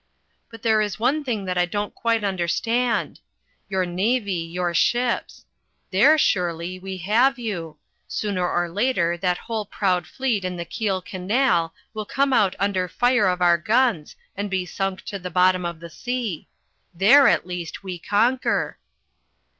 [0.49, 3.19] "But there is one thing that I don't quite understand.
[3.69, 5.45] Your navy, your ships.
[5.91, 7.77] There, surely, we have you:
[8.07, 12.87] sooner or later that whole proud fleet in the Kiel Canal will come out under
[12.87, 16.47] fire of our guns and be sunk to the bottom of the sea.
[16.95, 18.79] There, at least, we conquer."